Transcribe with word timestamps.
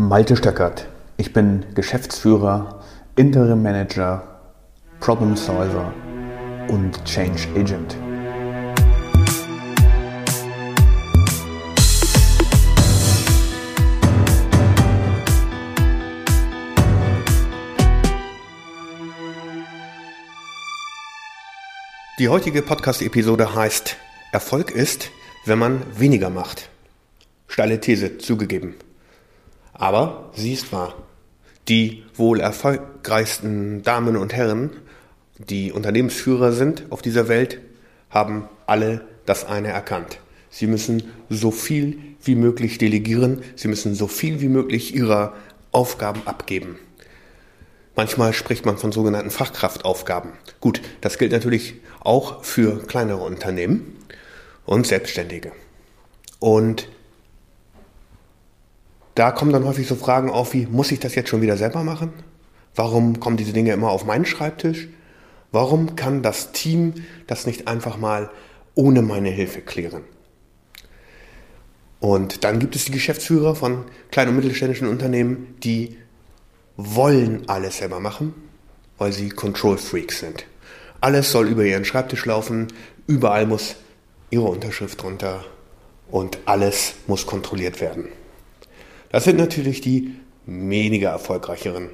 Malte 0.00 0.36
Stöckert. 0.36 0.86
Ich 1.16 1.32
bin 1.32 1.64
Geschäftsführer, 1.74 2.84
Interim 3.16 3.64
Manager, 3.64 4.22
Problem 5.00 5.34
Solver 5.34 5.92
und 6.68 7.04
Change 7.04 7.48
Agent. 7.56 7.96
Die 22.20 22.28
heutige 22.28 22.62
Podcast-Episode 22.62 23.52
heißt 23.52 23.96
Erfolg 24.30 24.70
ist, 24.70 25.10
wenn 25.44 25.58
man 25.58 25.82
weniger 25.98 26.30
macht. 26.30 26.68
Steile 27.48 27.80
These 27.80 28.18
zugegeben. 28.18 28.76
Aber 29.78 30.30
sie 30.34 30.52
ist 30.52 30.72
wahr. 30.72 30.94
Die 31.68 32.04
wohl 32.14 32.40
erfolgreichsten 32.40 33.82
Damen 33.82 34.16
und 34.16 34.34
Herren, 34.34 34.70
die 35.38 35.72
Unternehmensführer 35.72 36.52
sind 36.52 36.90
auf 36.90 37.00
dieser 37.00 37.28
Welt, 37.28 37.60
haben 38.10 38.48
alle 38.66 39.06
das 39.24 39.44
eine 39.44 39.68
erkannt. 39.68 40.18
Sie 40.50 40.66
müssen 40.66 41.04
so 41.30 41.50
viel 41.50 41.98
wie 42.22 42.34
möglich 42.34 42.78
delegieren, 42.78 43.42
sie 43.54 43.68
müssen 43.68 43.94
so 43.94 44.08
viel 44.08 44.40
wie 44.40 44.48
möglich 44.48 44.94
ihrer 44.94 45.34
Aufgaben 45.70 46.22
abgeben. 46.26 46.78
Manchmal 47.94 48.32
spricht 48.32 48.64
man 48.64 48.78
von 48.78 48.92
sogenannten 48.92 49.30
Fachkraftaufgaben. 49.30 50.32
Gut, 50.60 50.80
das 51.00 51.18
gilt 51.18 51.32
natürlich 51.32 51.74
auch 52.00 52.44
für 52.44 52.78
kleinere 52.86 53.22
Unternehmen 53.22 53.96
und 54.64 54.86
Selbstständige. 54.86 55.52
Und 56.38 56.88
da 59.18 59.32
kommen 59.32 59.52
dann 59.52 59.64
häufig 59.64 59.88
so 59.88 59.96
Fragen 59.96 60.30
auf 60.30 60.54
wie, 60.54 60.66
muss 60.66 60.92
ich 60.92 61.00
das 61.00 61.16
jetzt 61.16 61.28
schon 61.28 61.42
wieder 61.42 61.56
selber 61.56 61.82
machen? 61.82 62.12
Warum 62.76 63.18
kommen 63.18 63.36
diese 63.36 63.52
Dinge 63.52 63.72
immer 63.72 63.90
auf 63.90 64.04
meinen 64.04 64.24
Schreibtisch? 64.24 64.86
Warum 65.50 65.96
kann 65.96 66.22
das 66.22 66.52
Team 66.52 66.94
das 67.26 67.44
nicht 67.44 67.66
einfach 67.66 67.96
mal 67.96 68.30
ohne 68.76 69.02
meine 69.02 69.30
Hilfe 69.30 69.60
klären? 69.60 70.02
Und 71.98 72.44
dann 72.44 72.60
gibt 72.60 72.76
es 72.76 72.84
die 72.84 72.92
Geschäftsführer 72.92 73.56
von 73.56 73.86
kleinen 74.12 74.30
und 74.30 74.36
mittelständischen 74.36 74.86
Unternehmen, 74.86 75.56
die 75.64 75.96
wollen 76.76 77.42
alles 77.48 77.78
selber 77.78 77.98
machen, 77.98 78.34
weil 78.98 79.12
sie 79.12 79.30
Control 79.30 79.78
Freaks 79.78 80.20
sind. 80.20 80.46
Alles 81.00 81.32
soll 81.32 81.48
über 81.48 81.64
ihren 81.64 81.84
Schreibtisch 81.84 82.24
laufen, 82.24 82.68
überall 83.08 83.46
muss 83.46 83.74
ihre 84.30 84.44
Unterschrift 84.44 85.02
drunter 85.02 85.44
und 86.08 86.38
alles 86.44 86.94
muss 87.08 87.26
kontrolliert 87.26 87.80
werden. 87.80 88.06
Das 89.10 89.24
sind 89.24 89.38
natürlich 89.38 89.80
die 89.80 90.14
weniger 90.46 91.10
erfolgreicheren 91.10 91.88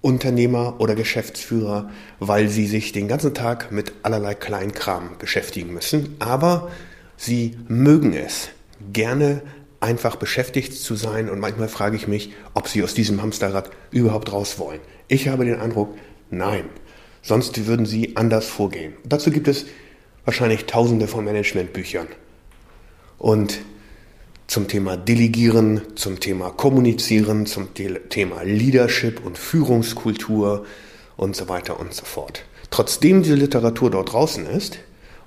Unternehmer 0.00 0.76
oder 0.78 0.94
Geschäftsführer, 0.94 1.90
weil 2.20 2.48
sie 2.48 2.66
sich 2.66 2.92
den 2.92 3.08
ganzen 3.08 3.34
Tag 3.34 3.72
mit 3.72 3.92
allerlei 4.02 4.34
Kleinkram 4.34 5.10
beschäftigen 5.18 5.72
müssen. 5.72 6.16
Aber 6.18 6.70
sie 7.16 7.56
mögen 7.68 8.12
es, 8.12 8.50
gerne 8.92 9.42
einfach 9.80 10.16
beschäftigt 10.16 10.74
zu 10.74 10.94
sein. 10.94 11.28
Und 11.28 11.40
manchmal 11.40 11.68
frage 11.68 11.96
ich 11.96 12.08
mich, 12.08 12.32
ob 12.54 12.68
sie 12.68 12.82
aus 12.82 12.94
diesem 12.94 13.22
Hamsterrad 13.22 13.70
überhaupt 13.90 14.32
raus 14.32 14.58
wollen. 14.58 14.80
Ich 15.08 15.28
habe 15.28 15.44
den 15.44 15.60
Eindruck, 15.60 15.96
nein. 16.30 16.64
Sonst 17.22 17.66
würden 17.66 17.86
sie 17.86 18.16
anders 18.16 18.46
vorgehen. 18.46 18.94
dazu 19.04 19.30
gibt 19.30 19.48
es 19.48 19.66
wahrscheinlich 20.24 20.66
tausende 20.66 21.08
von 21.08 21.24
Managementbüchern. 21.24 22.06
Und 23.18 23.58
zum 24.48 24.66
Thema 24.66 24.96
Delegieren, 24.96 25.82
zum 25.94 26.18
Thema 26.18 26.50
Kommunizieren, 26.50 27.46
zum 27.46 27.68
Thema 27.74 28.42
Leadership 28.42 29.24
und 29.24 29.38
Führungskultur 29.38 30.64
und 31.16 31.36
so 31.36 31.48
weiter 31.48 31.78
und 31.78 31.94
so 31.94 32.04
fort. 32.04 32.44
Trotzdem 32.70 33.22
diese 33.22 33.36
Literatur 33.36 33.90
dort 33.90 34.12
draußen 34.12 34.46
ist 34.46 34.78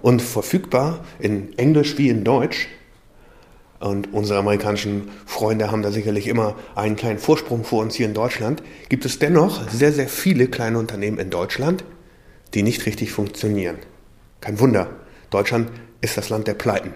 und 0.02 0.22
verfügbar 0.22 1.06
in 1.20 1.58
Englisch 1.58 1.98
wie 1.98 2.10
in 2.10 2.24
Deutsch, 2.24 2.68
und 3.80 4.14
unsere 4.14 4.38
amerikanischen 4.38 5.10
Freunde 5.26 5.72
haben 5.72 5.82
da 5.82 5.92
sicherlich 5.92 6.28
immer 6.28 6.56
einen 6.76 6.96
kleinen 6.96 7.18
Vorsprung 7.18 7.64
vor 7.64 7.82
uns 7.82 7.96
hier 7.96 8.06
in 8.06 8.14
Deutschland, 8.14 8.62
gibt 8.90 9.06
es 9.06 9.18
dennoch 9.18 9.68
sehr, 9.72 9.92
sehr 9.92 10.08
viele 10.08 10.48
kleine 10.48 10.78
Unternehmen 10.78 11.18
in 11.18 11.32
Deutschland, 11.32 11.84
die 12.54 12.62
nicht 12.62 12.86
richtig 12.86 13.12
funktionieren. 13.12 13.78
Kein 14.40 14.60
Wunder, 14.60 14.88
Deutschland 15.32 15.72
ist 16.00 16.16
das 16.16 16.30
Land 16.30 16.48
der 16.48 16.54
Pleiten. 16.54 16.94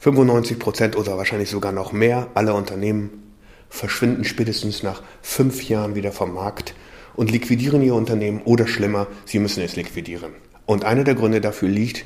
95 0.00 0.58
Prozent 0.58 0.96
oder 0.96 1.16
wahrscheinlich 1.16 1.50
sogar 1.50 1.72
noch 1.72 1.92
mehr 1.92 2.28
aller 2.34 2.54
Unternehmen 2.54 3.34
verschwinden 3.68 4.24
spätestens 4.24 4.82
nach 4.82 5.02
fünf 5.22 5.68
Jahren 5.68 5.94
wieder 5.94 6.12
vom 6.12 6.34
Markt 6.34 6.74
und 7.16 7.30
liquidieren 7.30 7.82
ihr 7.82 7.94
Unternehmen 7.94 8.42
oder 8.44 8.66
schlimmer, 8.66 9.08
sie 9.24 9.38
müssen 9.38 9.62
es 9.62 9.76
liquidieren. 9.76 10.32
Und 10.66 10.84
einer 10.84 11.04
der 11.04 11.14
Gründe 11.14 11.40
dafür 11.40 11.68
liegt 11.68 12.04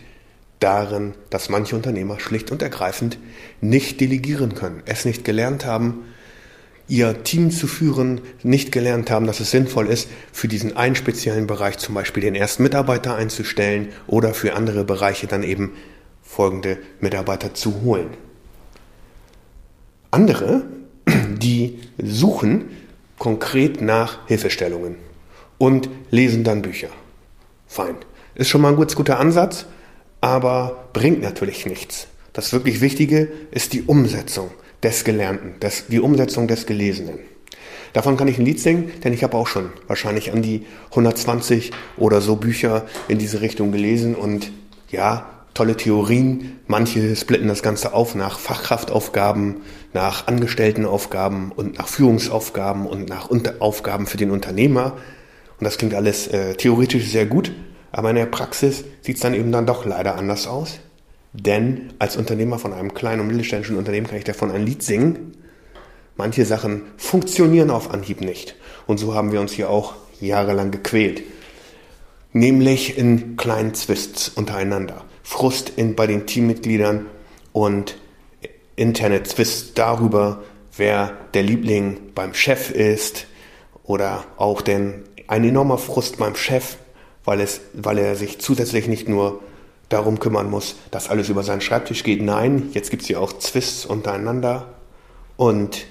darin, 0.58 1.14
dass 1.30 1.48
manche 1.48 1.76
Unternehmer 1.76 2.19
schlicht 2.20 2.50
und 2.50 2.62
ergreifend 2.62 3.19
nicht 3.60 4.00
delegieren 4.00 4.54
können, 4.54 4.82
es 4.86 5.04
nicht 5.04 5.24
gelernt 5.24 5.66
haben, 5.66 6.04
ihr 6.88 7.22
Team 7.24 7.50
zu 7.50 7.66
führen, 7.66 8.20
nicht 8.42 8.72
gelernt 8.72 9.10
haben, 9.10 9.26
dass 9.26 9.41
es 9.41 9.50
sinnvoll 9.50 9.88
ist, 9.88 10.09
für 10.32 10.48
diesen 10.48 10.76
einen 10.76 10.94
speziellen 10.94 11.47
Bereich 11.47 11.78
zum 11.78 11.94
Beispiel 11.94 12.22
den 12.22 12.34
ersten 12.34 12.62
Mitarbeiter 12.62 13.14
einzustellen 13.14 13.88
oder 14.06 14.34
für 14.34 14.54
andere 14.54 14.84
Bereiche 14.84 15.26
dann 15.26 15.42
eben 15.42 15.72
folgende 16.34 16.78
Mitarbeiter 17.00 17.53
zu 17.53 17.82
holen. 17.82 18.09
Andere, 20.10 20.65
die 21.06 21.78
suchen 22.03 22.70
konkret 23.19 23.82
nach 23.82 24.26
Hilfestellungen 24.28 24.97
und 25.59 25.91
lesen 26.10 26.42
dann 26.42 26.62
Bücher. 26.62 26.88
Fein. 27.66 27.97
Ist 28.34 28.48
schon 28.48 28.62
mal 28.62 28.71
ein 28.71 28.78
ganz 28.78 28.97
guter 28.97 29.21
Ansatz, 29.21 29.66
aber 30.22 30.88
bringt 30.94 31.21
natürlich 31.21 31.66
nichts. 31.66 32.06
Das 32.32 32.54
wirklich 32.54 32.81
Wichtige 32.81 33.31
ist 33.50 33.75
die 33.75 33.82
Umsetzung 33.82 34.50
des 34.82 35.04
Gelernten, 35.04 35.60
des, 35.60 35.88
die 35.88 36.00
Umsetzung 36.00 36.48
des 36.48 36.65
Gelesenen. 36.65 37.19
Davon 37.92 38.16
kann 38.16 38.28
ich 38.28 38.38
ein 38.38 38.47
Lied 38.47 38.59
singen, 38.59 38.91
denn 39.04 39.12
ich 39.12 39.22
habe 39.22 39.37
auch 39.37 39.47
schon 39.47 39.69
wahrscheinlich 39.87 40.32
an 40.32 40.41
die 40.41 40.65
120 40.91 41.72
oder 41.98 42.22
so 42.22 42.37
Bücher 42.37 42.87
in 43.09 43.19
diese 43.19 43.42
Richtung 43.42 43.71
gelesen 43.71 44.15
und 44.15 44.50
ja, 44.91 45.41
tolle 45.55 45.77
Theorien. 45.77 46.59
Manche 46.67 47.15
splitten 47.17 47.49
das 47.49 47.63
Ganze 47.63 47.95
auf 47.95 48.15
nach 48.15 48.39
Fachkraftaufgaben, 48.39 49.63
nach 49.93 50.27
Angestelltenaufgaben 50.27 51.53
und 51.53 51.79
nach 51.79 51.89
Führungsaufgaben 51.89 52.87
und 52.87 53.09
nach 53.09 53.31
Aufgaben 53.61 54.07
für 54.07 54.17
den 54.17 54.31
Unternehmer. 54.31 54.97
Und 55.59 55.65
das 55.65 55.79
klingt 55.79 55.95
alles 55.95 56.29
äh, 56.29 56.55
theoretisch 56.55 57.07
sehr 57.11 57.27
gut, 57.27 57.53
aber 57.93 58.11
in 58.11 58.17
der 58.17 58.27
Praxis 58.27 58.85
sieht 59.03 59.17
es 59.17 59.23
dann 59.23 59.35
eben 59.35 59.53
dann 59.53 59.67
doch 59.67 59.85
leider 59.85 60.17
anders 60.17 60.47
aus. 60.47 60.81
Denn 61.33 61.93
als 61.99 62.17
Unternehmer 62.17 62.59
von 62.59 62.73
einem 62.73 62.95
kleinen 62.95 63.21
und 63.21 63.29
mittelständischen 63.29 63.77
Unternehmen 63.77 64.07
kann 64.07 64.19
ich 64.19 64.25
davon 64.25 64.51
ein 64.51 64.67
Lied 64.67 64.83
singen. 64.83 65.33
Manche 66.17 66.45
Sachen 66.45 66.83
funktionieren 66.99 67.71
auf 67.71 67.91
Anhieb 67.91 68.21
nicht. 68.21 68.55
Und 68.87 68.99
so 68.99 69.15
haben 69.15 69.33
wir 69.33 69.41
uns 69.41 69.53
hier 69.53 69.71
auch 69.71 69.95
jahrelang 70.21 70.71
gequält. 70.71 71.23
Nämlich 72.33 72.99
in 72.99 73.37
kleinen 73.37 73.75
Zwists 73.75 74.29
untereinander. 74.29 75.05
Frust 75.32 75.72
in, 75.76 75.97
bei 75.97 76.06
den 76.06 76.26
Teammitgliedern 76.26 77.06
und 77.54 77.97
interne 78.76 79.22
Twists 79.22 79.72
darüber, 79.72 80.43
wer 80.76 81.16
der 81.32 81.43
Liebling 81.43 82.12
beim 82.15 82.34
Chef 82.34 82.70
ist 82.70 83.26
oder 83.82 84.25
auch 84.37 84.60
denn 84.60 85.04
ein 85.28 85.42
enormer 85.42 85.78
Frust 85.78 86.19
beim 86.19 86.37
Chef, 86.37 86.76
weil, 87.25 87.41
es, 87.41 87.62
weil 87.72 87.97
er 87.97 88.15
sich 88.15 88.41
zusätzlich 88.41 88.88
nicht 88.88 89.09
nur 89.09 89.41
darum 89.88 90.21
kümmern 90.21 90.50
muss, 90.50 90.76
dass 90.91 91.09
alles 91.09 91.31
über 91.31 91.42
seinen 91.42 91.62
Schreibtisch 91.62 92.04
geht. 92.04 92.21
Nein, 92.21 92.69
jetzt 92.75 92.91
gibt 92.91 93.03
es 93.03 93.09
ja 93.09 93.19
auch 93.19 93.32
Zwists 93.32 93.87
untereinander 93.87 94.75
und 95.38 95.87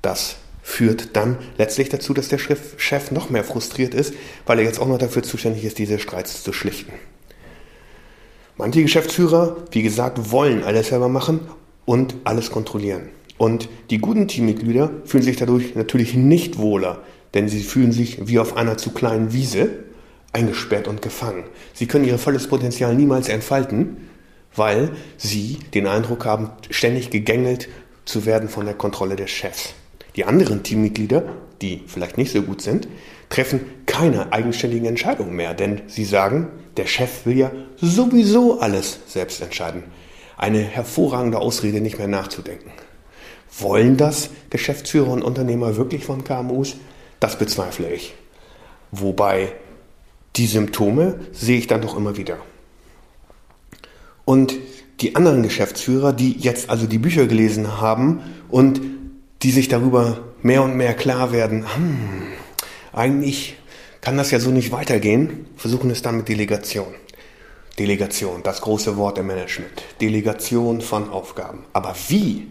das 0.00 0.36
führt 0.62 1.14
dann 1.14 1.36
letztlich 1.58 1.90
dazu, 1.90 2.14
dass 2.14 2.28
der 2.28 2.38
Chef 2.38 3.10
noch 3.10 3.28
mehr 3.28 3.44
frustriert 3.44 3.92
ist, 3.92 4.14
weil 4.46 4.60
er 4.60 4.64
jetzt 4.64 4.80
auch 4.80 4.88
noch 4.88 4.98
dafür 4.98 5.22
zuständig 5.22 5.62
ist, 5.64 5.76
diese 5.76 5.98
Streits 5.98 6.42
zu 6.42 6.54
schlichten. 6.54 6.92
Manche 8.60 8.82
Geschäftsführer, 8.82 9.56
wie 9.70 9.80
gesagt, 9.80 10.32
wollen 10.32 10.64
alles 10.64 10.88
selber 10.88 11.08
machen 11.08 11.40
und 11.86 12.14
alles 12.24 12.50
kontrollieren. 12.50 13.08
Und 13.38 13.70
die 13.88 13.96
guten 13.96 14.28
Teammitglieder 14.28 14.90
fühlen 15.06 15.22
sich 15.22 15.38
dadurch 15.38 15.74
natürlich 15.76 16.12
nicht 16.12 16.58
wohler, 16.58 16.98
denn 17.32 17.48
sie 17.48 17.62
fühlen 17.62 17.90
sich 17.90 18.28
wie 18.28 18.38
auf 18.38 18.58
einer 18.58 18.76
zu 18.76 18.90
kleinen 18.90 19.32
Wiese 19.32 19.70
eingesperrt 20.34 20.88
und 20.88 21.00
gefangen. 21.00 21.44
Sie 21.72 21.86
können 21.86 22.04
ihr 22.04 22.18
volles 22.18 22.48
Potenzial 22.48 22.94
niemals 22.94 23.30
entfalten, 23.30 24.08
weil 24.54 24.90
sie 25.16 25.60
den 25.72 25.86
Eindruck 25.86 26.26
haben, 26.26 26.50
ständig 26.68 27.08
gegängelt 27.08 27.70
zu 28.04 28.26
werden 28.26 28.50
von 28.50 28.66
der 28.66 28.74
Kontrolle 28.74 29.16
des 29.16 29.30
Chefs. 29.30 29.72
Die 30.16 30.26
anderen 30.26 30.62
Teammitglieder, 30.62 31.24
die 31.62 31.82
vielleicht 31.86 32.18
nicht 32.18 32.30
so 32.30 32.42
gut 32.42 32.60
sind, 32.60 32.88
treffen 33.30 33.60
keine 34.00 34.32
eigenständigen 34.32 34.86
Entscheidungen 34.86 35.36
mehr, 35.36 35.52
denn 35.52 35.82
sie 35.86 36.06
sagen, 36.06 36.48
der 36.78 36.86
Chef 36.86 37.26
will 37.26 37.36
ja 37.36 37.52
sowieso 37.76 38.58
alles 38.58 38.98
selbst 39.06 39.42
entscheiden. 39.42 39.82
Eine 40.38 40.60
hervorragende 40.60 41.38
Ausrede, 41.38 41.82
nicht 41.82 41.98
mehr 41.98 42.08
nachzudenken. 42.08 42.70
Wollen 43.58 43.98
das 43.98 44.30
Geschäftsführer 44.48 45.10
und 45.10 45.22
Unternehmer 45.22 45.76
wirklich 45.76 46.06
von 46.06 46.24
KMUs? 46.24 46.76
Das 47.18 47.38
bezweifle 47.38 47.92
ich. 47.92 48.14
Wobei 48.90 49.52
die 50.36 50.46
Symptome 50.46 51.20
sehe 51.32 51.58
ich 51.58 51.66
dann 51.66 51.82
doch 51.82 51.94
immer 51.94 52.16
wieder. 52.16 52.38
Und 54.24 54.54
die 55.00 55.14
anderen 55.14 55.42
Geschäftsführer, 55.42 56.14
die 56.14 56.38
jetzt 56.38 56.70
also 56.70 56.86
die 56.86 56.98
Bücher 56.98 57.26
gelesen 57.26 57.82
haben 57.82 58.20
und 58.48 58.80
die 59.42 59.50
sich 59.50 59.68
darüber 59.68 60.20
mehr 60.40 60.62
und 60.62 60.74
mehr 60.74 60.94
klar 60.94 61.32
werden, 61.32 61.66
hm, 61.74 62.22
eigentlich 62.94 63.56
kann 64.00 64.16
das 64.16 64.30
ja 64.30 64.40
so 64.40 64.50
nicht 64.50 64.72
weitergehen, 64.72 65.46
versuchen 65.56 65.90
es 65.90 66.02
dann 66.02 66.16
mit 66.18 66.28
Delegation. 66.28 66.94
Delegation, 67.78 68.42
das 68.42 68.60
große 68.60 68.96
Wort 68.96 69.18
im 69.18 69.26
Management. 69.26 69.82
Delegation 70.00 70.80
von 70.80 71.10
Aufgaben. 71.10 71.64
Aber 71.72 71.94
wie? 72.08 72.48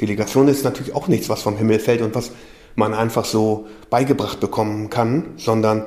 Delegation 0.00 0.48
ist 0.48 0.64
natürlich 0.64 0.94
auch 0.94 1.08
nichts, 1.08 1.28
was 1.28 1.42
vom 1.42 1.56
Himmel 1.56 1.78
fällt 1.78 2.02
und 2.02 2.14
was 2.14 2.30
man 2.74 2.94
einfach 2.94 3.24
so 3.24 3.66
beigebracht 3.90 4.40
bekommen 4.40 4.90
kann, 4.90 5.34
sondern 5.36 5.86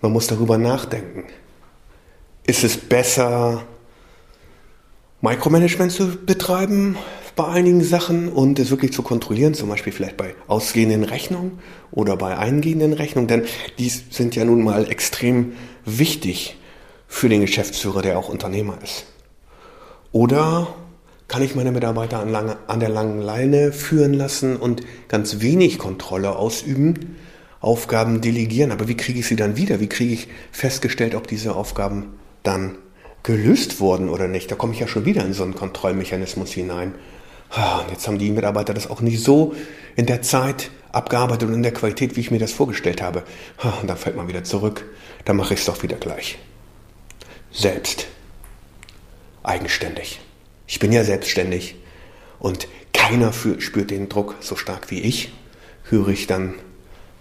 man 0.00 0.12
muss 0.12 0.26
darüber 0.26 0.58
nachdenken. 0.58 1.24
Ist 2.44 2.64
es 2.64 2.76
besser, 2.76 3.62
Micromanagement 5.20 5.92
zu 5.92 6.16
betreiben 6.16 6.96
bei 7.36 7.46
einigen 7.46 7.84
Sachen 7.84 8.28
und 8.28 8.58
es 8.58 8.70
wirklich 8.70 8.92
zu 8.92 9.02
kontrollieren, 9.02 9.52
zum 9.52 9.68
Beispiel 9.68 9.92
vielleicht 9.92 10.16
bei 10.16 10.34
ausgehenden 10.46 11.04
Rechnungen 11.04 11.58
oder 11.92 12.16
bei 12.16 12.36
eingehenden 12.36 12.94
Rechnungen, 12.94 13.28
denn 13.28 13.44
die 13.78 13.88
sind 13.88 14.34
ja 14.34 14.44
nun 14.44 14.64
mal 14.64 14.90
extrem 14.90 15.52
wichtig 15.84 16.56
für 17.06 17.28
den 17.28 17.42
Geschäftsführer, 17.42 18.00
der 18.02 18.18
auch 18.18 18.30
Unternehmer 18.30 18.78
ist. 18.82 19.04
Oder 20.12 20.74
kann 21.28 21.42
ich 21.42 21.54
meine 21.54 21.72
Mitarbeiter 21.72 22.20
an, 22.20 22.30
lange, 22.30 22.56
an 22.68 22.80
der 22.80 22.88
langen 22.88 23.20
Leine 23.20 23.72
führen 23.72 24.14
lassen 24.14 24.56
und 24.56 24.82
ganz 25.08 25.40
wenig 25.40 25.78
Kontrolle 25.78 26.36
ausüben, 26.36 27.16
Aufgaben 27.60 28.20
delegieren. 28.20 28.70
Aber 28.70 28.88
wie 28.88 28.96
kriege 28.96 29.18
ich 29.18 29.26
sie 29.26 29.36
dann 29.36 29.56
wieder? 29.56 29.80
Wie 29.80 29.88
kriege 29.88 30.14
ich 30.14 30.28
festgestellt, 30.52 31.14
ob 31.14 31.26
diese 31.26 31.54
Aufgaben 31.54 32.14
dann 32.42 32.78
gelöst 33.24 33.80
wurden 33.80 34.08
oder 34.08 34.28
nicht? 34.28 34.50
Da 34.50 34.54
komme 34.54 34.72
ich 34.72 34.80
ja 34.80 34.86
schon 34.86 35.04
wieder 35.04 35.24
in 35.24 35.32
so 35.32 35.42
einen 35.42 35.54
Kontrollmechanismus 35.54 36.52
hinein. 36.52 36.94
Und 37.50 37.90
jetzt 37.90 38.06
haben 38.06 38.18
die 38.18 38.30
Mitarbeiter 38.30 38.74
das 38.74 38.90
auch 38.90 39.00
nicht 39.00 39.22
so 39.22 39.54
in 39.94 40.06
der 40.06 40.22
Zeit 40.22 40.70
abgearbeitet 40.92 41.48
und 41.48 41.54
in 41.54 41.62
der 41.62 41.72
Qualität, 41.72 42.16
wie 42.16 42.20
ich 42.20 42.30
mir 42.30 42.38
das 42.38 42.52
vorgestellt 42.52 43.02
habe. 43.02 43.22
Und 43.80 43.88
dann 43.88 43.96
fällt 43.96 44.16
man 44.16 44.28
wieder 44.28 44.44
zurück. 44.44 44.84
Dann 45.24 45.36
mache 45.36 45.54
ich 45.54 45.60
es 45.60 45.66
doch 45.66 45.82
wieder 45.82 45.96
gleich. 45.96 46.38
Selbst. 47.52 48.06
Eigenständig. 49.42 50.20
Ich 50.66 50.78
bin 50.80 50.92
ja 50.92 51.04
selbstständig 51.04 51.76
und 52.38 52.66
keiner 52.92 53.32
spürt 53.32 53.90
den 53.90 54.08
Druck 54.08 54.34
so 54.40 54.56
stark 54.56 54.90
wie 54.90 55.00
ich, 55.00 55.32
höre 55.84 56.08
ich 56.08 56.26
dann 56.26 56.54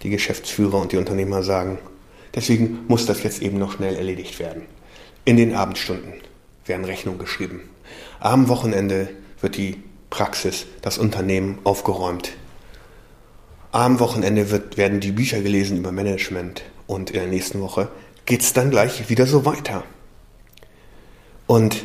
die 0.01 0.09
Geschäftsführer 0.09 0.81
und 0.81 0.91
die 0.91 0.97
Unternehmer 0.97 1.43
sagen. 1.43 1.77
Deswegen 2.33 2.79
muss 2.87 3.05
das 3.05 3.23
jetzt 3.23 3.41
eben 3.41 3.59
noch 3.59 3.73
schnell 3.73 3.95
erledigt 3.95 4.39
werden. 4.39 4.63
In 5.25 5.37
den 5.37 5.53
Abendstunden 5.55 6.13
werden 6.65 6.85
Rechnungen 6.85 7.19
geschrieben. 7.19 7.61
Am 8.19 8.47
Wochenende 8.47 9.09
wird 9.41 9.57
die 9.57 9.83
Praxis, 10.15 10.65
das 10.81 10.97
Unternehmen 10.97 11.59
aufgeräumt. 11.65 12.31
Am 13.73 13.99
Wochenende 13.99 14.49
wird, 14.49 14.77
werden 14.77 15.01
die 15.01 15.11
Bücher 15.11 15.41
gelesen 15.41 15.77
über 15.77 15.91
Management 15.91 16.63
und 16.87 17.09
in 17.09 17.19
der 17.19 17.27
nächsten 17.27 17.59
Woche 17.59 17.89
geht 18.25 18.39
es 18.39 18.53
dann 18.53 18.71
gleich 18.71 19.09
wieder 19.09 19.25
so 19.25 19.43
weiter. 19.43 19.83
Und 21.47 21.83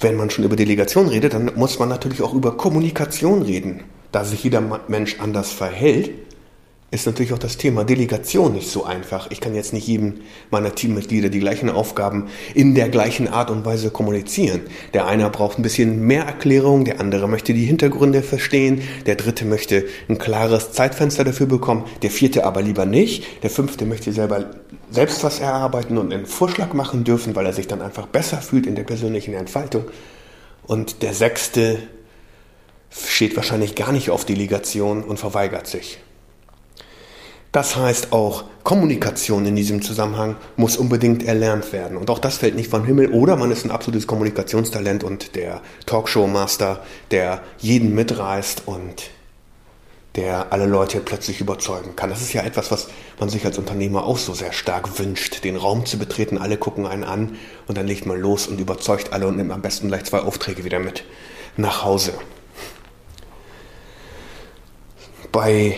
wenn 0.00 0.16
man 0.16 0.30
schon 0.30 0.44
über 0.44 0.56
Delegation 0.56 1.06
redet, 1.06 1.34
dann 1.34 1.52
muss 1.54 1.78
man 1.78 1.88
natürlich 1.88 2.20
auch 2.20 2.34
über 2.34 2.56
Kommunikation 2.56 3.42
reden. 3.42 3.84
Da 4.10 4.24
sich 4.24 4.42
jeder 4.42 4.60
Mensch 4.88 5.20
anders 5.20 5.52
verhält, 5.52 6.10
ist 6.90 7.04
natürlich 7.04 7.34
auch 7.34 7.38
das 7.38 7.58
Thema 7.58 7.84
Delegation 7.84 8.54
nicht 8.54 8.70
so 8.70 8.84
einfach. 8.84 9.30
Ich 9.30 9.42
kann 9.42 9.54
jetzt 9.54 9.74
nicht 9.74 9.86
jedem 9.86 10.20
meiner 10.50 10.74
Teammitglieder 10.74 11.28
die 11.28 11.40
gleichen 11.40 11.68
Aufgaben 11.68 12.28
in 12.54 12.74
der 12.74 12.88
gleichen 12.88 13.28
Art 13.28 13.50
und 13.50 13.66
Weise 13.66 13.90
kommunizieren. 13.90 14.62
Der 14.94 15.06
eine 15.06 15.28
braucht 15.28 15.58
ein 15.58 15.62
bisschen 15.62 16.00
mehr 16.00 16.24
Erklärung, 16.24 16.86
der 16.86 16.98
andere 16.98 17.28
möchte 17.28 17.52
die 17.52 17.66
Hintergründe 17.66 18.22
verstehen, 18.22 18.80
der 19.04 19.16
dritte 19.16 19.44
möchte 19.44 19.84
ein 20.08 20.16
klares 20.16 20.72
Zeitfenster 20.72 21.24
dafür 21.24 21.46
bekommen, 21.46 21.84
der 22.00 22.10
vierte 22.10 22.46
aber 22.46 22.62
lieber 22.62 22.86
nicht, 22.86 23.42
der 23.42 23.50
fünfte 23.50 23.84
möchte 23.84 24.10
selber 24.14 24.46
selbst 24.90 25.22
was 25.22 25.40
erarbeiten 25.40 25.98
und 25.98 26.10
einen 26.10 26.24
Vorschlag 26.24 26.72
machen 26.72 27.04
dürfen, 27.04 27.36
weil 27.36 27.44
er 27.44 27.52
sich 27.52 27.66
dann 27.66 27.82
einfach 27.82 28.06
besser 28.06 28.38
fühlt 28.38 28.66
in 28.66 28.76
der 28.76 28.84
persönlichen 28.84 29.34
Entfaltung. 29.34 29.84
Und 30.66 31.02
der 31.02 31.12
sechste 31.12 31.80
steht 32.90 33.36
wahrscheinlich 33.36 33.74
gar 33.74 33.92
nicht 33.92 34.08
auf 34.08 34.24
Delegation 34.24 35.04
und 35.04 35.18
verweigert 35.18 35.66
sich. 35.66 35.98
Das 37.58 37.74
heißt 37.74 38.12
auch, 38.12 38.44
Kommunikation 38.62 39.44
in 39.44 39.56
diesem 39.56 39.82
Zusammenhang 39.82 40.36
muss 40.54 40.76
unbedingt 40.76 41.24
erlernt 41.24 41.72
werden. 41.72 41.96
Und 41.96 42.08
auch 42.08 42.20
das 42.20 42.36
fällt 42.36 42.54
nicht 42.54 42.70
vom 42.70 42.84
Himmel. 42.84 43.10
Oder 43.10 43.34
man 43.34 43.50
ist 43.50 43.64
ein 43.64 43.72
absolutes 43.72 44.06
Kommunikationstalent 44.06 45.02
und 45.02 45.34
der 45.34 45.60
Talkshow-Master, 45.84 46.84
der 47.10 47.42
jeden 47.58 47.96
mitreißt 47.96 48.62
und 48.66 49.10
der 50.14 50.52
alle 50.52 50.66
Leute 50.66 51.00
plötzlich 51.00 51.40
überzeugen 51.40 51.96
kann. 51.96 52.10
Das 52.10 52.20
ist 52.20 52.32
ja 52.32 52.44
etwas, 52.44 52.70
was 52.70 52.90
man 53.18 53.28
sich 53.28 53.44
als 53.44 53.58
Unternehmer 53.58 54.04
auch 54.04 54.18
so 54.18 54.34
sehr 54.34 54.52
stark 54.52 55.00
wünscht, 55.00 55.42
den 55.42 55.56
Raum 55.56 55.84
zu 55.84 55.98
betreten. 55.98 56.38
Alle 56.38 56.58
gucken 56.58 56.86
einen 56.86 57.02
an 57.02 57.38
und 57.66 57.76
dann 57.76 57.88
legt 57.88 58.06
man 58.06 58.20
los 58.20 58.46
und 58.46 58.60
überzeugt 58.60 59.12
alle 59.12 59.26
und 59.26 59.36
nimmt 59.36 59.50
am 59.50 59.62
besten 59.62 59.88
gleich 59.88 60.04
zwei 60.04 60.20
Aufträge 60.20 60.62
wieder 60.62 60.78
mit 60.78 61.02
nach 61.56 61.82
Hause. 61.82 62.12
Bei 65.32 65.74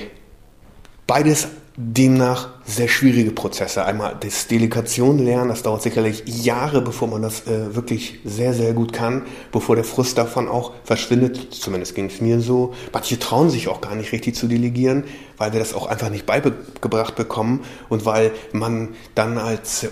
beides 1.07 1.49
demnach 1.83 2.51
sehr 2.67 2.89
schwierige 2.89 3.31
Prozesse. 3.31 3.85
Einmal 3.85 4.17
das 4.21 4.47
Delegation 4.47 5.19
lernen, 5.19 5.49
das 5.49 5.63
dauert 5.63 5.83
sicherlich 5.83 6.23
Jahre, 6.27 6.83
bevor 6.83 7.09
man 7.09 7.23
das 7.23 7.47
äh, 7.47 7.75
wirklich 7.75 8.21
sehr, 8.25 8.53
sehr 8.53 8.75
gut 8.75 8.93
kann, 8.93 9.23
bevor 9.51 9.77
der 9.77 9.85
Frust 9.85 10.19
davon 10.19 10.47
auch 10.47 10.73
verschwindet. 10.85 11.55
Zumindest 11.55 11.95
ging 11.95 12.07
es 12.07 12.21
mir 12.21 12.41
so. 12.41 12.75
Manche 12.93 13.19
trauen 13.19 13.49
sich 13.49 13.69
auch 13.69 13.81
gar 13.81 13.95
nicht 13.95 14.13
richtig 14.13 14.35
zu 14.37 14.47
delegieren, 14.47 15.05
weil 15.39 15.53
wir 15.53 15.59
das 15.59 15.73
auch 15.73 15.87
einfach 15.87 16.11
nicht 16.11 16.27
beigebracht 16.27 17.17
bekommen 17.17 17.65
und 17.89 18.05
weil 18.05 18.33
man 18.53 18.91
dann 19.15 19.39
als 19.39 19.85
äh, 19.85 19.89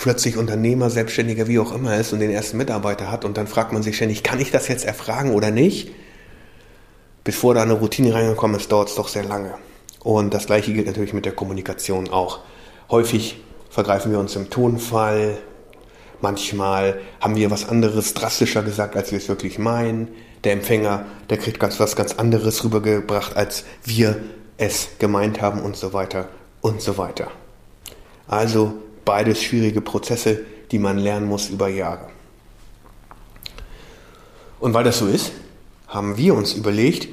plötzlich 0.00 0.38
Unternehmer, 0.38 0.88
Selbstständiger, 0.88 1.46
wie 1.46 1.58
auch 1.58 1.74
immer 1.74 1.98
ist 1.98 2.14
und 2.14 2.20
den 2.20 2.30
ersten 2.30 2.56
Mitarbeiter 2.56 3.10
hat 3.10 3.26
und 3.26 3.36
dann 3.36 3.46
fragt 3.46 3.72
man 3.72 3.82
sich 3.82 3.96
ständig, 3.96 4.22
kann 4.22 4.40
ich 4.40 4.50
das 4.50 4.68
jetzt 4.68 4.86
erfragen 4.86 5.32
oder 5.32 5.50
nicht? 5.50 5.92
Bevor 7.22 7.54
da 7.54 7.62
eine 7.62 7.74
Routine 7.74 8.14
reingekommen 8.14 8.56
ist, 8.56 8.72
dauert 8.72 8.88
es 8.88 8.94
doch 8.94 9.08
sehr 9.08 9.24
lange. 9.24 9.54
Und 10.04 10.34
das 10.34 10.46
gleiche 10.46 10.72
gilt 10.72 10.86
natürlich 10.86 11.14
mit 11.14 11.24
der 11.24 11.32
Kommunikation 11.32 12.10
auch. 12.10 12.40
Häufig 12.90 13.42
vergreifen 13.70 14.12
wir 14.12 14.20
uns 14.20 14.36
im 14.36 14.50
Tonfall. 14.50 15.38
Manchmal 16.20 17.00
haben 17.20 17.34
wir 17.36 17.50
was 17.50 17.68
anderes 17.68 18.14
drastischer 18.14 18.62
gesagt, 18.62 18.96
als 18.96 19.10
wir 19.10 19.18
es 19.18 19.28
wirklich 19.28 19.58
meinen. 19.58 20.08
Der 20.44 20.52
Empfänger, 20.52 21.06
der 21.30 21.38
kriegt 21.38 21.58
ganz 21.58 21.80
was 21.80 21.96
ganz 21.96 22.12
anderes 22.12 22.62
rübergebracht, 22.62 23.34
als 23.34 23.64
wir 23.82 24.20
es 24.58 24.90
gemeint 24.98 25.40
haben 25.40 25.60
und 25.60 25.74
so 25.74 25.94
weiter 25.94 26.28
und 26.60 26.82
so 26.82 26.98
weiter. 26.98 27.30
Also 28.28 28.74
beides 29.06 29.42
schwierige 29.42 29.80
Prozesse, 29.80 30.42
die 30.70 30.78
man 30.78 30.98
lernen 30.98 31.26
muss 31.26 31.48
über 31.48 31.68
Jahre. 31.68 32.08
Und 34.60 34.74
weil 34.74 34.84
das 34.84 34.98
so 34.98 35.06
ist, 35.06 35.32
haben 35.88 36.18
wir 36.18 36.34
uns 36.34 36.52
überlegt, 36.52 37.08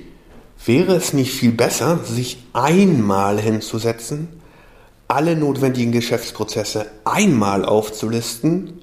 Wäre 0.65 0.95
es 0.95 1.13
nicht 1.13 1.33
viel 1.33 1.51
besser, 1.53 1.99
sich 2.03 2.37
einmal 2.53 3.39
hinzusetzen, 3.39 4.27
alle 5.07 5.35
notwendigen 5.35 5.91
Geschäftsprozesse 5.91 6.85
einmal 7.03 7.65
aufzulisten 7.65 8.79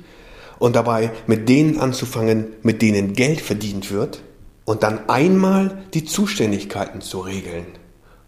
und 0.59 0.75
dabei 0.75 1.13
mit 1.29 1.49
denen 1.49 1.79
anzufangen, 1.79 2.49
mit 2.63 2.83
denen 2.83 3.13
Geld 3.13 3.41
verdient 3.41 3.93
wird 3.93 4.23
und 4.65 4.83
dann 4.83 5.09
einmal 5.09 5.85
die 5.95 6.05
Zuständigkeiten 6.05 7.01
zu 7.01 7.21
regeln. 7.21 7.67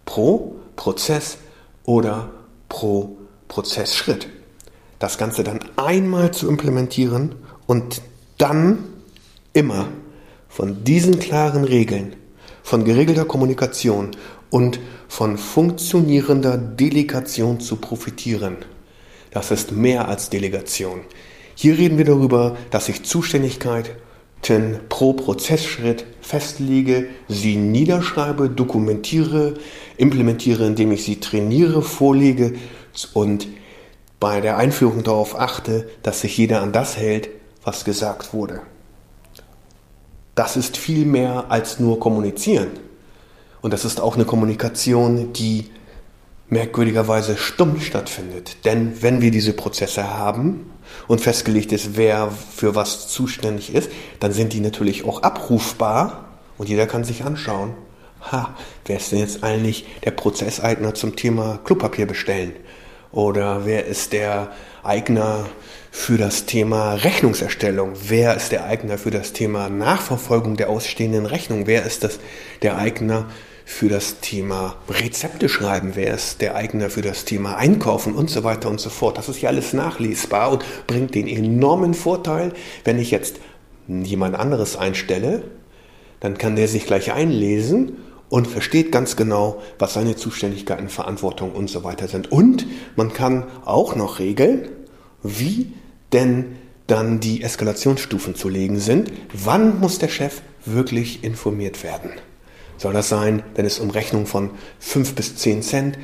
Pro 0.05 0.55
Prozess 0.77 1.39
oder 1.85 2.31
pro 2.69 3.19
Prozessschritt. 3.49 4.29
Das 5.01 5.19
Ganze 5.19 5.43
dann 5.43 5.59
einmal 5.77 6.31
zu 6.31 6.49
implementieren 6.49 7.35
und 7.67 8.01
dann 8.39 8.85
immer 9.53 9.89
von 10.49 10.85
diesen 10.85 11.19
klaren 11.19 11.65
Regeln 11.65 12.15
von 12.63 12.85
geregelter 12.85 13.25
Kommunikation 13.25 14.11
und 14.51 14.81
von 15.09 15.39
funktionierender 15.39 16.59
Delegation 16.59 17.61
zu 17.61 17.77
profitieren. 17.77 18.57
Das 19.31 19.51
ist 19.51 19.73
mehr 19.73 20.09
als 20.09 20.31
Delegation. 20.31 21.01
Hier 21.55 21.79
reden 21.79 21.99
wir 21.99 22.05
darüber, 22.05 22.57
dass 22.71 22.89
ich 22.89 23.05
Zuständigkeiten 23.05 23.91
pro 24.89 25.13
Prozessschritt 25.13 26.07
festlege, 26.23 27.09
sie 27.29 27.57
niederschreibe, 27.57 28.49
dokumentiere, 28.49 29.55
implementiere, 29.97 30.67
indem 30.67 30.93
ich 30.93 31.05
sie 31.05 31.21
trainiere, 31.21 31.83
vorlege 31.83 32.55
und 33.13 33.47
bei 34.19 34.41
der 34.41 34.57
Einführung 34.57 35.03
darauf 35.03 35.39
achte, 35.39 35.89
dass 36.03 36.23
sich 36.23 36.37
jeder 36.37 36.63
an 36.63 36.73
das 36.73 36.97
hält, 36.97 37.29
was 37.65 37.85
gesagt 37.85 38.33
wurde. 38.33 38.61
Das 40.41 40.57
ist 40.57 40.79
viel 40.79 41.05
mehr 41.05 41.51
als 41.51 41.81
nur 41.81 42.01
kommunizieren. 42.01 42.71
Und 43.61 43.75
das 43.75 43.85
ist 43.85 44.01
auch 44.01 44.15
eine 44.15 44.25
Kommunikation, 44.25 45.35
die 45.35 45.67
merkwürdigerweise 46.49 47.37
stumm 47.37 47.79
stattfindet. 47.79 48.65
Denn 48.65 49.03
wenn 49.03 49.21
wir 49.21 49.33
diese 49.33 49.53
Prozesse 49.53 50.17
haben 50.17 50.71
und 51.09 51.21
festgelegt 51.21 51.73
ist, 51.73 51.99
wer 51.99 52.31
für 52.31 52.75
was 52.75 53.09
zuständig 53.09 53.75
ist, 53.75 53.91
dann 54.19 54.33
sind 54.33 54.55
die 54.55 54.61
natürlich 54.61 55.05
auch 55.05 55.23
abrufbar 55.23 56.25
und 56.57 56.71
jeder 56.71 56.87
kann 56.87 57.05
sich 57.05 57.23
anschauen, 57.23 57.75
ha, 58.33 58.55
wer 58.87 58.97
ist 58.97 59.13
denn 59.13 59.19
jetzt 59.19 59.45
eigentlich 59.45 59.85
der 60.07 60.13
Prozesseigner 60.13 60.95
zum 60.95 61.17
Thema 61.17 61.61
Klopapier 61.65 62.07
bestellen? 62.07 62.55
Oder 63.13 63.67
wer 63.67 63.87
ist 63.87 64.13
der 64.13 64.53
Eigner 64.85 65.47
für 65.91 66.17
das 66.17 66.47
Thema 66.47 66.95
Rechnungserstellung? 66.95 67.95
Wer 68.07 68.37
ist 68.37 68.53
der 68.53 68.65
Eigner 68.65 68.99
für 68.99 69.11
das 69.11 69.33
Thema 69.33 69.69
Nachverfolgung 69.69 70.57
der 70.57 70.69
ausstehenden 70.69 71.27
Rechnung? 71.27 71.67
Wer 71.67 71.85
ist 71.85 72.05
das, 72.05 72.21
der 72.63 72.79
Eigner 72.79 73.27
für 73.65 73.89
das 73.89 74.21
Thema 74.21 74.77
Rezepte 74.89 75.49
schreiben, 75.49 75.93
wer 75.95 76.15
ist 76.15 76.41
der 76.41 76.57
Eigner 76.57 76.91
für 76.91 77.03
das 77.03 77.25
Thema 77.25 77.57
Einkaufen 77.57 78.15
und 78.15 78.29
so 78.29 78.43
weiter 78.43 78.69
und 78.69 78.81
so 78.81 78.91
fort. 78.91 79.17
Das 79.17 79.29
ist 79.29 79.41
ja 79.41 79.49
alles 79.49 79.73
nachlesbar 79.73 80.51
und 80.51 80.65
bringt 80.89 81.15
den 81.15 81.29
enormen 81.29 81.95
Vorteil, 81.95 82.53
wenn 82.85 82.99
ich 82.99 83.13
jetzt 83.13 83.37
jemand 83.87 84.35
anderes 84.35 84.77
einstelle, 84.77 85.45
dann 86.19 86.37
kann 86.37 86.57
der 86.57 86.67
sich 86.67 86.85
gleich 86.85 87.13
einlesen 87.13 87.97
und 88.31 88.47
versteht 88.47 88.91
ganz 88.93 89.17
genau, 89.17 89.61
was 89.79 89.93
seine 89.93 90.17
Zuständigkeiten, 90.17 90.89
Verantwortung 90.89 91.53
und 91.53 91.69
so 91.69 91.85
weiter 91.85 92.09
sind. 92.09 92.33
Und 92.33 92.67
man 92.97 93.13
kann 93.13 93.45
auch 93.67 93.95
noch 93.97 94.19
regeln, 94.19 94.69
wie 95.23 95.73
denn 96.13 96.57
dann 96.87 97.21
die 97.21 97.43
Eskalationsstufen 97.43 98.35
zu 98.35 98.49
legen 98.49 98.81
sind. 98.81 99.13
Wann 99.33 99.79
muss 99.81 99.99
der 99.99 100.09
Chef 100.09 100.41
wirklich 100.65 101.23
informiert 101.23 101.85
werden? 101.85 102.11
Soll 102.79 102.95
das 102.95 103.09
sein, 103.09 103.43
wenn 103.55 103.67
es 103.67 103.79
um 103.79 103.91
Rechnung 103.91 104.27
von 104.27 104.51
5 104.79 105.15
bis 105.15 105.37
10 105.37 105.63
Cent, 105.63 105.99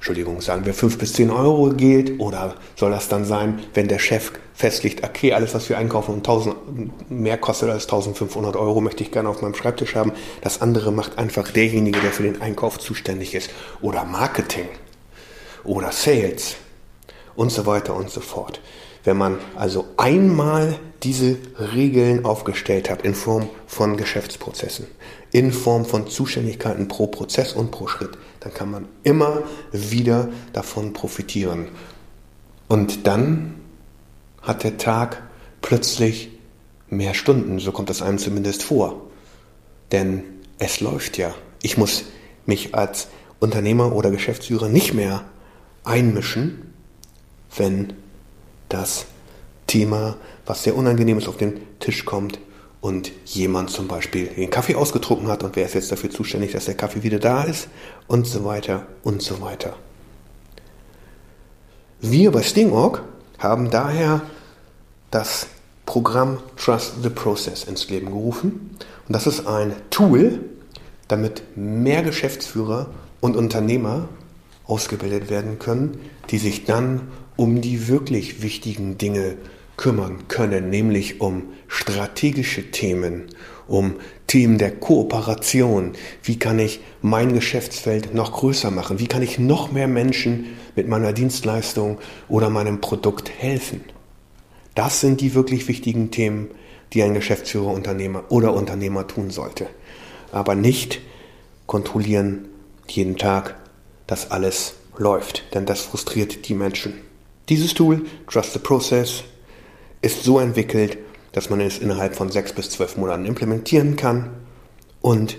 Entschuldigung, 0.00 0.40
sagen 0.40 0.64
wir 0.64 0.72
5 0.72 0.96
bis 0.96 1.12
10 1.12 1.28
Euro 1.28 1.68
geht? 1.74 2.20
Oder 2.20 2.54
soll 2.74 2.90
das 2.90 3.08
dann 3.08 3.26
sein, 3.26 3.58
wenn 3.74 3.86
der 3.86 3.98
Chef 3.98 4.32
festlegt, 4.54 5.04
okay, 5.04 5.34
alles, 5.34 5.52
was 5.52 5.68
wir 5.68 5.76
einkaufen 5.76 6.14
und 6.14 6.26
1000 6.26 7.10
mehr 7.10 7.36
kostet 7.36 7.68
als 7.68 7.84
1500 7.84 8.56
Euro, 8.56 8.80
möchte 8.80 9.02
ich 9.02 9.12
gerne 9.12 9.28
auf 9.28 9.42
meinem 9.42 9.54
Schreibtisch 9.54 9.94
haben. 9.96 10.12
Das 10.40 10.62
andere 10.62 10.90
macht 10.90 11.18
einfach 11.18 11.50
derjenige, 11.50 12.00
der 12.00 12.12
für 12.12 12.22
den 12.22 12.40
Einkauf 12.40 12.78
zuständig 12.78 13.34
ist. 13.34 13.50
Oder 13.82 14.06
Marketing. 14.06 14.70
Oder 15.64 15.92
Sales. 15.92 16.56
Und 17.36 17.52
so 17.52 17.66
weiter 17.66 17.94
und 17.94 18.08
so 18.08 18.22
fort. 18.22 18.62
Wenn 19.04 19.16
man 19.16 19.38
also 19.56 19.86
einmal 19.96 20.78
diese 21.02 21.38
Regeln 21.74 22.24
aufgestellt 22.24 22.90
hat 22.90 23.02
in 23.02 23.14
Form 23.14 23.48
von 23.66 23.96
Geschäftsprozessen, 23.96 24.86
in 25.32 25.52
Form 25.52 25.84
von 25.84 26.08
Zuständigkeiten 26.08 26.88
pro 26.88 27.06
Prozess 27.06 27.54
und 27.54 27.70
pro 27.70 27.86
Schritt, 27.86 28.18
dann 28.40 28.52
kann 28.52 28.70
man 28.70 28.88
immer 29.02 29.42
wieder 29.72 30.28
davon 30.52 30.92
profitieren. 30.92 31.68
Und 32.68 33.06
dann 33.06 33.54
hat 34.42 34.64
der 34.64 34.76
Tag 34.76 35.22
plötzlich 35.62 36.30
mehr 36.88 37.14
Stunden, 37.14 37.58
so 37.58 37.72
kommt 37.72 37.90
es 37.90 38.02
einem 38.02 38.18
zumindest 38.18 38.62
vor. 38.62 39.02
Denn 39.92 40.24
es 40.58 40.80
läuft 40.80 41.18
ja. 41.18 41.34
Ich 41.62 41.76
muss 41.76 42.04
mich 42.46 42.74
als 42.74 43.08
Unternehmer 43.38 43.94
oder 43.94 44.10
Geschäftsführer 44.10 44.68
nicht 44.68 44.94
mehr 44.94 45.24
einmischen, 45.84 46.74
wenn 47.56 47.94
das 48.70 49.06
Thema, 49.66 50.16
was 50.46 50.64
sehr 50.64 50.76
unangenehm 50.76 51.18
ist, 51.18 51.28
auf 51.28 51.36
den 51.36 51.60
Tisch 51.78 52.04
kommt 52.04 52.38
und 52.80 53.12
jemand 53.26 53.70
zum 53.70 53.86
Beispiel 53.86 54.26
den 54.26 54.50
Kaffee 54.50 54.74
ausgetrunken 54.74 55.28
hat 55.28 55.42
und 55.42 55.54
wer 55.54 55.66
ist 55.66 55.74
jetzt 55.74 55.92
dafür 55.92 56.10
zuständig, 56.10 56.52
dass 56.52 56.64
der 56.64 56.74
Kaffee 56.74 57.02
wieder 57.02 57.18
da 57.18 57.42
ist 57.44 57.68
und 58.08 58.26
so 58.26 58.44
weiter 58.44 58.86
und 59.02 59.22
so 59.22 59.40
weiter. 59.42 59.76
Wir 62.00 62.32
bei 62.32 62.42
Stingorg 62.42 63.02
haben 63.38 63.70
daher 63.70 64.22
das 65.10 65.46
Programm 65.84 66.38
Trust 66.56 66.94
the 67.02 67.10
Process 67.10 67.64
ins 67.64 67.88
Leben 67.90 68.06
gerufen 68.06 68.76
und 69.06 69.12
das 69.12 69.26
ist 69.26 69.46
ein 69.46 69.74
Tool, 69.90 70.40
damit 71.08 71.42
mehr 71.56 72.02
Geschäftsführer 72.02 72.86
und 73.20 73.36
Unternehmer 73.36 74.08
ausgebildet 74.66 75.28
werden 75.28 75.58
können, 75.58 76.00
die 76.30 76.38
sich 76.38 76.64
dann 76.64 77.08
um 77.40 77.62
die 77.62 77.88
wirklich 77.88 78.42
wichtigen 78.42 78.98
Dinge 78.98 79.38
kümmern 79.78 80.28
können, 80.28 80.68
nämlich 80.68 81.22
um 81.22 81.44
strategische 81.68 82.70
Themen, 82.70 83.28
um 83.66 83.94
Themen 84.26 84.58
der 84.58 84.72
Kooperation. 84.72 85.92
Wie 86.22 86.38
kann 86.38 86.58
ich 86.58 86.80
mein 87.00 87.32
Geschäftsfeld 87.32 88.12
noch 88.12 88.32
größer 88.32 88.70
machen? 88.70 88.98
Wie 88.98 89.06
kann 89.06 89.22
ich 89.22 89.38
noch 89.38 89.72
mehr 89.72 89.88
Menschen 89.88 90.48
mit 90.76 90.86
meiner 90.86 91.14
Dienstleistung 91.14 91.96
oder 92.28 92.50
meinem 92.50 92.82
Produkt 92.82 93.30
helfen? 93.30 93.80
Das 94.74 95.00
sind 95.00 95.22
die 95.22 95.32
wirklich 95.32 95.66
wichtigen 95.66 96.10
Themen, 96.10 96.48
die 96.92 97.02
ein 97.02 97.14
Geschäftsführer, 97.14 97.68
Unternehmer 97.68 98.24
oder 98.28 98.52
Unternehmer 98.52 99.06
tun 99.06 99.30
sollte. 99.30 99.66
Aber 100.30 100.54
nicht 100.54 101.00
kontrollieren 101.66 102.48
jeden 102.86 103.16
Tag, 103.16 103.54
dass 104.06 104.30
alles 104.30 104.74
läuft, 104.98 105.54
denn 105.54 105.64
das 105.64 105.80
frustriert 105.80 106.46
die 106.46 106.54
Menschen. 106.54 107.08
Dieses 107.48 107.74
Tool, 107.74 108.04
Trust 108.28 108.52
the 108.52 108.58
Process, 108.58 109.24
ist 110.02 110.22
so 110.22 110.38
entwickelt, 110.38 110.98
dass 111.32 111.50
man 111.50 111.60
es 111.60 111.78
innerhalb 111.78 112.14
von 112.14 112.30
sechs 112.30 112.52
bis 112.52 112.70
zwölf 112.70 112.96
Monaten 112.96 113.26
implementieren 113.26 113.96
kann 113.96 114.30
und 115.00 115.36